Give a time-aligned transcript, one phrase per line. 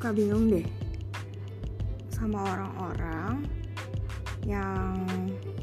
[0.00, 0.64] suka bingung deh
[2.08, 3.44] sama orang-orang
[4.48, 4.96] yang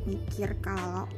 [0.06, 1.10] mikir kalau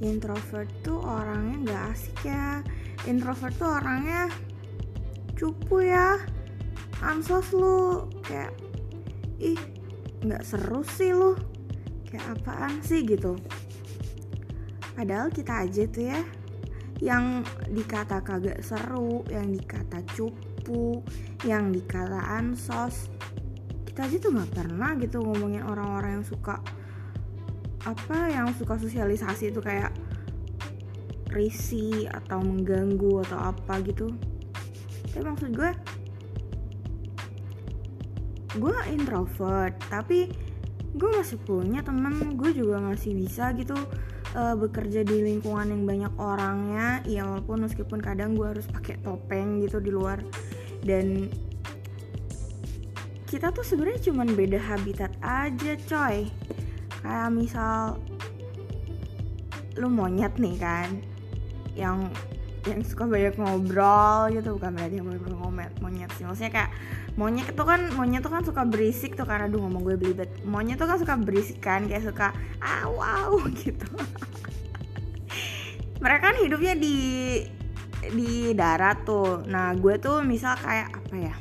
[0.00, 2.64] introvert tuh orangnya nggak asik ya.
[3.04, 4.32] Introvert tuh orangnya
[5.36, 6.16] cupu ya.
[7.04, 8.08] Ansos lu.
[8.24, 8.56] Kayak
[9.44, 9.60] ih
[10.24, 11.36] nggak seru sih lu.
[12.08, 13.04] Kayak apaan sih?
[13.04, 13.36] gitu.
[14.96, 16.24] Padahal kita aja tuh ya
[17.02, 21.02] yang dikata kagak seru yang dikata cupu
[21.42, 23.10] yang dikata ansos.
[23.86, 26.58] Kita aja tuh nggak pernah gitu ngomongin orang-orang yang suka
[27.84, 29.92] apa yang suka sosialisasi itu kayak
[31.34, 34.14] risi atau mengganggu atau apa gitu.
[35.10, 35.70] Tapi maksud gue
[38.54, 40.30] gue introvert tapi
[40.94, 43.74] gue masih punya temen gue juga masih bisa gitu
[44.34, 47.00] uh, bekerja di lingkungan yang banyak orangnya.
[47.06, 50.20] Ya walaupun meskipun kadang gue harus pakai topeng gitu di luar.
[50.84, 51.30] Dan
[53.30, 56.28] kita tuh sebenarnya cuman beda habitat aja coy.
[57.00, 57.98] Kayak misal
[59.74, 61.02] lu monyet nih kan
[61.74, 62.06] yang
[62.64, 66.24] yang suka banyak ngobrol gitu bukan berarti yang bener ngomet monyet sih.
[66.24, 66.70] Maksudnya kayak
[67.20, 70.30] monyet itu kan monyet tuh kan suka berisik tuh karena aduh ngomong gue belibet.
[70.48, 72.32] Monyet tuh kan suka berisik kan kayak suka
[72.64, 73.88] ah wow gitu.
[76.00, 76.96] Mereka kan hidupnya di
[78.12, 79.44] di darat tuh.
[79.44, 81.36] Nah gue tuh misal kayak apa ya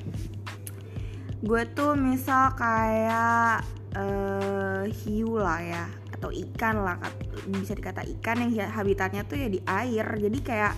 [1.44, 3.68] gue tuh misal kayak
[4.00, 5.86] uh, hiu lah ya
[6.16, 6.96] atau ikan lah
[7.52, 10.08] bisa dikata ikan yang habitatnya tuh ya di air.
[10.08, 10.74] Jadi kayak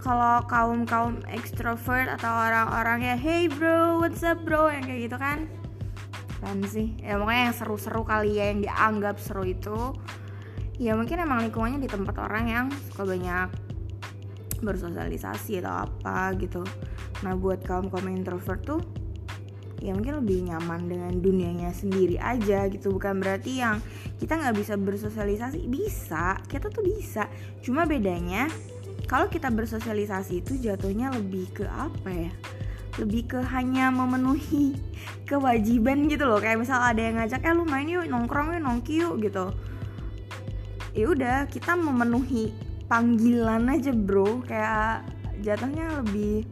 [0.00, 4.72] kalau kaum kaum ekstrovert atau orang-orang ya hey bro what's up bro?
[4.72, 5.44] yang kayak gitu kan.
[6.40, 6.96] Kan sih.
[7.04, 9.92] Ya pokoknya yang seru-seru kali ya yang dianggap seru itu
[10.80, 13.52] ya mungkin emang lingkungannya di tempat orang yang suka banyak
[14.64, 16.64] bersosialisasi atau apa gitu.
[17.20, 18.80] Nah buat kaum kaum introvert tuh
[19.80, 22.88] ya mungkin lebih nyaman dengan dunianya sendiri aja gitu.
[22.88, 23.84] Bukan berarti yang
[24.16, 25.68] kita nggak bisa bersosialisasi.
[25.68, 27.28] Bisa kita tuh bisa.
[27.60, 28.48] Cuma bedanya
[29.10, 32.30] kalau kita bersosialisasi itu jatuhnya lebih ke apa ya?
[33.02, 34.78] Lebih ke hanya memenuhi
[35.30, 36.38] kewajiban gitu loh.
[36.38, 39.50] Kayak misal ada yang ngajak eh lu main yuk nongkrong yuk nongki yuk gitu.
[40.94, 42.54] Ya udah kita memenuhi
[42.86, 44.46] panggilan aja bro.
[44.46, 45.02] Kayak
[45.42, 46.46] jatuhnya lebih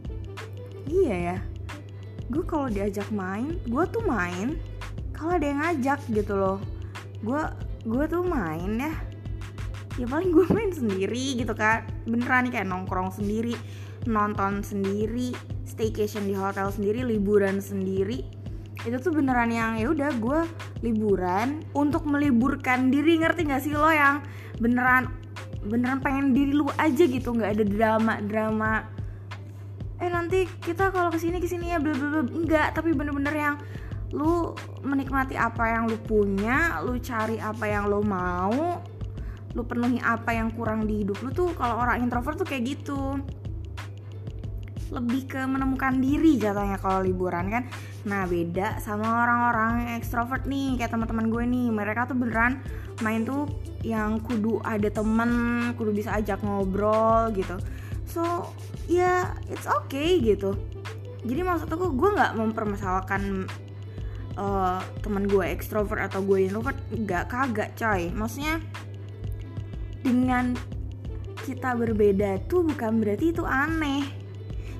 [0.83, 1.37] iya ya.
[2.27, 4.59] Gue kalau diajak main gue tuh main
[5.15, 6.59] kalau ada yang ngajak gitu loh.
[7.23, 7.39] Gue
[7.87, 8.91] gue tuh main ya
[9.99, 13.51] ya paling gue main sendiri gitu kan beneran nih kayak nongkrong sendiri
[14.07, 15.35] nonton sendiri
[15.69, 18.25] staycation di hotel sendiri liburan sendiri.
[18.87, 20.41] Itu tuh beneran yang ya udah gue
[20.81, 23.19] liburan untuk meliburkan diri.
[23.19, 24.23] Ngerti gak sih lo yang
[24.57, 25.11] beneran
[25.59, 28.73] beneran pengen diri lu aja gitu nggak ada drama drama
[29.99, 33.55] eh nanti kita kalau ke sini ke sini ya bla bla enggak tapi bener-bener yang
[34.15, 34.55] lu
[34.87, 38.79] menikmati apa yang lu punya lu cari apa yang lu mau
[39.57, 43.17] lu penuhi apa yang kurang di hidup lu tuh kalau orang introvert tuh kayak gitu.
[44.89, 47.63] Lebih ke menemukan diri jatuhnya kalau liburan kan?
[48.09, 51.67] Nah beda sama orang-orang ekstrovert nih kayak teman-teman gue nih.
[51.69, 52.61] Mereka tuh beneran
[53.05, 53.45] main tuh
[53.85, 55.31] yang kudu ada temen
[55.77, 57.57] kudu bisa ajak ngobrol gitu.
[58.09, 58.49] So
[58.89, 60.57] ya yeah, it's okay gitu.
[61.21, 63.45] Jadi maksud aku gue nggak mempermasalahkan
[64.39, 68.09] uh, teman gue ekstrovert atau gue introvert nggak kagak coy.
[68.09, 68.57] Maksudnya
[70.03, 70.55] dengan
[71.43, 74.05] kita berbeda tuh bukan berarti itu aneh.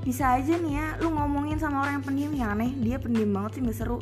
[0.06, 3.60] Bisa aja nih ya lu ngomongin sama orang yang pendiam ya aneh dia pendiam banget
[3.60, 4.00] sih gak seru.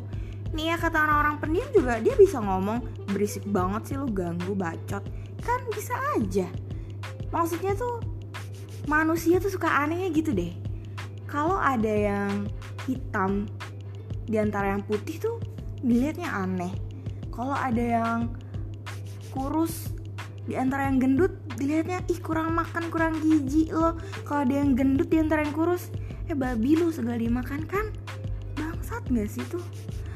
[0.54, 2.80] Nih ya kata orang-orang pendiam juga dia bisa ngomong
[3.10, 5.02] berisik banget sih lu ganggu bacot.
[5.42, 6.48] Kan bisa aja.
[7.28, 8.00] Maksudnya tuh
[8.88, 10.54] manusia tuh suka anehnya gitu deh.
[11.28, 12.48] Kalau ada yang
[12.88, 13.44] hitam
[14.24, 15.36] di antara yang putih tuh
[15.84, 16.72] dilihatnya aneh.
[17.28, 18.18] Kalau ada yang
[19.30, 19.92] kurus
[20.48, 25.12] di antara yang gendut dilihatnya ih kurang makan kurang gizi lo kalau ada yang gendut
[25.12, 25.92] di antara yang kurus
[26.24, 27.92] eh babi lo segala dimakan kan?
[28.56, 29.60] Bangsat gak sih tuh?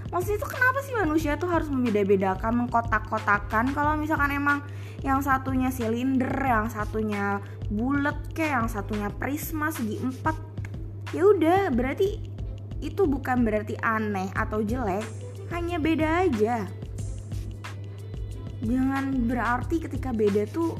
[0.09, 3.73] Maksudnya tuh kenapa sih manusia tuh harus membeda-bedakan mengkotak-kotakan?
[3.73, 4.61] Kalau misalkan emang
[5.03, 10.39] yang satunya silinder yang satunya bulat kayak yang satunya prisma segi empat
[11.11, 12.23] ya udah berarti
[12.79, 15.03] itu bukan berarti aneh atau jelek
[15.51, 16.71] hanya beda aja
[18.63, 20.79] jangan berarti ketika beda tuh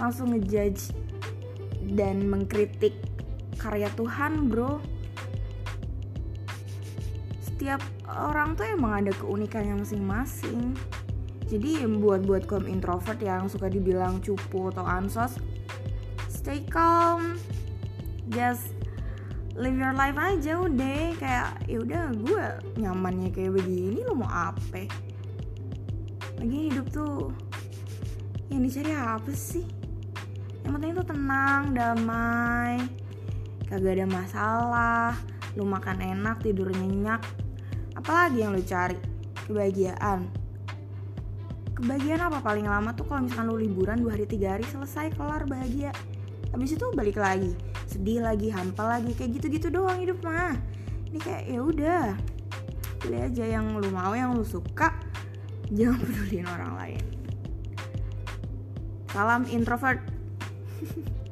[0.00, 0.92] langsung ngejudge
[1.92, 2.96] dan mengkritik
[3.60, 4.80] karya Tuhan bro.
[7.40, 10.76] Setiap orang tuh emang ada keunikannya masing-masing.
[11.46, 15.38] Jadi buat buat kaum introvert yang suka dibilang cupu atau ansos
[16.26, 17.38] stay calm.
[18.30, 18.74] Just
[19.54, 21.14] live your life aja udah.
[21.16, 22.46] Kayak ya udah gue
[22.82, 24.90] nyamannya kayak begini lo mau apa
[26.36, 27.32] lagi hidup tuh.
[28.52, 29.66] Yang dicari apa sih?
[30.62, 32.84] Yang penting tuh tenang damai.
[33.66, 35.10] Kagak ada masalah.
[35.56, 37.24] Lu makan enak tidur nyenyak.
[37.96, 39.00] Apalagi yang lu cari?
[39.48, 40.28] Kebahagiaan.
[41.74, 42.38] Kebahagiaan apa?
[42.44, 45.90] Paling lama tuh kalau misalkan lu liburan dua hari tiga hari selesai kelar bahagia.
[46.52, 47.56] Habis itu balik lagi.
[47.88, 50.54] Sedih lagi hampa lagi kayak gitu-gitu doang hidup mah.
[51.10, 52.06] Ini kayak ya udah.
[53.00, 54.92] Pilih aja yang lu mau yang lu suka
[55.74, 57.02] jangan peduliin orang lain.
[59.10, 60.00] Salam introvert